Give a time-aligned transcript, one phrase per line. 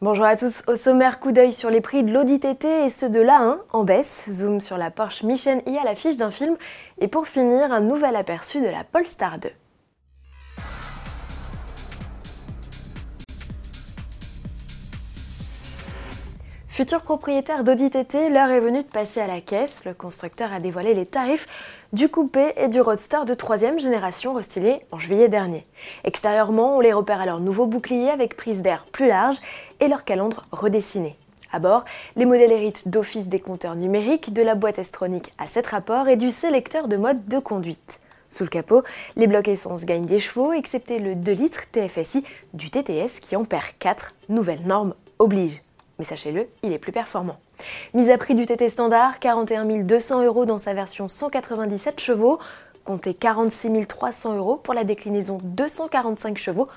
[0.00, 3.10] Bonjour à tous, au sommaire coup d'œil sur les prix de l'Audi TT et ceux
[3.10, 6.56] de l'A1 en baisse, zoom sur la Porsche Mission I à l'affiche d'un film.
[7.00, 9.48] Et pour finir un nouvel aperçu de la Polestar 2.
[16.78, 19.84] Futur propriétaire d'Audi TT, l'heure est venue de passer à la caisse.
[19.84, 21.48] Le constructeur a dévoilé les tarifs
[21.92, 25.66] du coupé et du roadster de troisième génération restylé en juillet dernier.
[26.04, 29.38] Extérieurement, on les repère à leur nouveau bouclier avec prise d'air plus large
[29.80, 31.16] et leur calandre redessiné.
[31.50, 35.66] À bord, les modèles héritent d'office des compteurs numériques, de la boîte estronique à 7
[35.66, 37.98] rapports et du sélecteur de mode de conduite.
[38.30, 38.84] Sous le capot,
[39.16, 42.22] les blocs essence gagnent des chevaux, excepté le 2 litres TFSI
[42.54, 45.60] du TTS qui en perd 4, nouvelle norme oblige
[45.98, 47.38] mais sachez-le, il est plus performant.
[47.94, 52.38] Mise à prix du TT standard, 41 200 euros dans sa version 197 chevaux,
[52.84, 56.68] comptez 46 300 euros pour la déclinaison 245 chevaux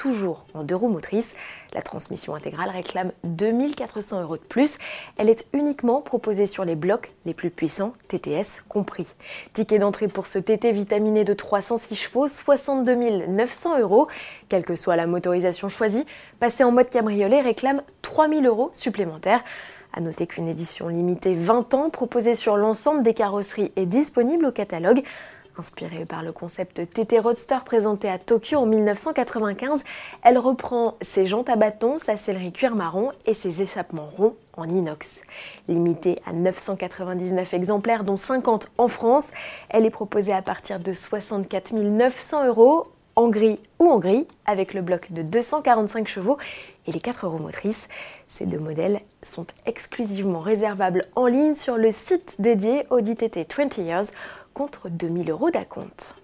[0.00, 1.34] toujours en deux roues motrices.
[1.74, 4.78] La transmission intégrale réclame 2400 euros de plus.
[5.18, 9.06] Elle est uniquement proposée sur les blocs les plus puissants, TTS compris.
[9.52, 14.08] Ticket d'entrée pour ce TT vitaminé de 306 chevaux, 62 900 euros.
[14.48, 16.06] Quelle que soit la motorisation choisie,
[16.38, 19.44] passer en mode cabriolet réclame 3000 euros supplémentaires.
[19.92, 24.52] A noter qu'une édition limitée 20 ans proposée sur l'ensemble des carrosseries est disponible au
[24.52, 25.02] catalogue.
[25.60, 29.84] Inspirée par le concept TT Roadster présenté à Tokyo en 1995,
[30.22, 34.66] elle reprend ses jantes à bâton, sa sellerie cuir marron et ses échappements ronds en
[34.66, 35.20] inox.
[35.68, 39.32] Limitée à 999 exemplaires dont 50 en France,
[39.68, 42.86] elle est proposée à partir de 64 900 euros
[43.20, 46.38] en gris ou en gris avec le bloc de 245 chevaux
[46.86, 47.88] et les 4 roues motrices.
[48.28, 53.76] Ces deux modèles sont exclusivement réservables en ligne sur le site dédié Audi TT 20
[53.78, 54.06] Years
[54.54, 56.14] contre 2000 euros d'acompte.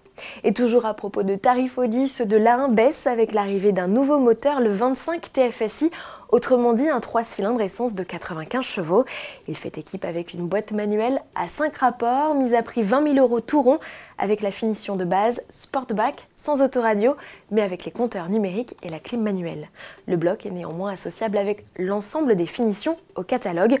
[0.43, 4.17] Et toujours à propos de tarifs Audi, ceux de l'A1 baissent avec l'arrivée d'un nouveau
[4.17, 5.91] moteur, le 25 TFSI,
[6.29, 9.05] autrement dit un 3 cylindres essence de 95 chevaux.
[9.47, 13.15] Il fait équipe avec une boîte manuelle à 5 rapports, mise à prix 20 000
[13.17, 13.79] euros tout rond,
[14.17, 17.15] avec la finition de base Sportback, sans autoradio,
[17.51, 19.69] mais avec les compteurs numériques et la clim manuelle.
[20.07, 23.79] Le bloc est néanmoins associable avec l'ensemble des finitions au catalogue.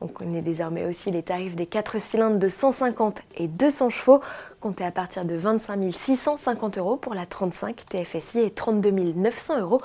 [0.00, 4.20] On connaît désormais aussi les tarifs des 4 cylindres de 150 et 200 chevaux,
[4.60, 9.80] comptés à partir de 25 650 euros pour la 35 TFSI et 32 900 euros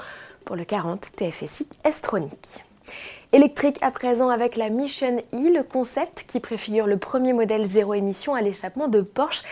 [0.48, 2.64] pour le 40 TFSI S-Tronic.
[3.34, 7.94] Électrique à présent avec la Mission E, le concept qui préfigure le premier modèle zéro
[7.94, 9.44] émission à l'échappement de Porsche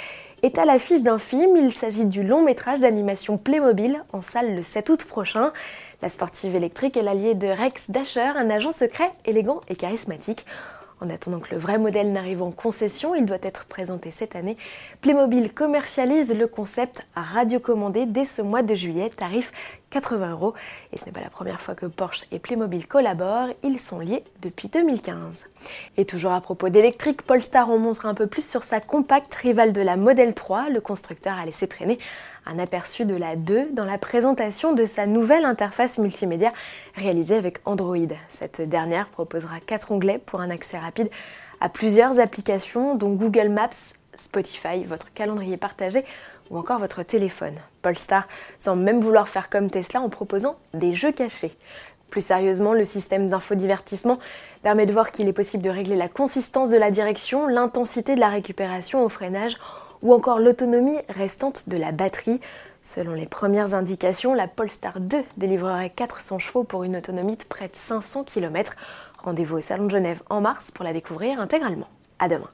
[0.42, 1.58] est à l'affiche d'un film.
[1.58, 5.52] Il s'agit du long métrage d'animation Playmobil en salle le 7 août prochain.
[6.02, 10.46] La sportive électrique est l'alliée de Rex Dasher, un agent secret élégant et charismatique.
[11.02, 14.56] En attendant que le vrai modèle n'arrive en concession, il doit être présenté cette année.
[15.02, 19.52] Playmobil commercialise le concept radiocommandé dès ce mois de juillet, tarif
[19.90, 20.54] 80 euros.
[20.94, 24.24] Et ce n'est pas la première fois que Porsche et Playmobil collaborent, ils sont liés
[24.42, 25.46] depuis 2015.
[25.98, 29.74] Et toujours à propos d'électrique, Polestar en montre un peu plus sur sa compacte rivale
[29.74, 30.70] de la Model 3.
[30.70, 32.00] Le constructeur a laissé traîner
[32.46, 36.54] un aperçu de la 2 dans la présentation de sa nouvelle interface multimédia
[36.96, 37.98] réalisée avec Android.
[38.30, 41.10] Cette dernière proposera quatre onglets pour un accès rapide
[41.60, 43.70] à plusieurs applications dont Google Maps,
[44.18, 46.06] Spotify, votre calendrier partagé
[46.50, 47.56] ou encore votre téléphone.
[47.82, 48.28] Polestar
[48.60, 51.58] semble même vouloir faire comme Tesla en proposant des jeux cachés.
[52.10, 54.20] Plus sérieusement, le système d'infodivertissement
[54.62, 58.20] permet de voir qu'il est possible de régler la consistance de la direction, l'intensité de
[58.20, 59.58] la récupération au freinage
[60.06, 62.40] ou encore l'autonomie restante de la batterie.
[62.84, 67.68] Selon les premières indications, la Polestar 2 délivrerait 400 chevaux pour une autonomie de près
[67.68, 68.76] de 500 km.
[69.24, 71.88] Rendez-vous au Salon de Genève en mars pour la découvrir intégralement.
[72.20, 72.50] À demain.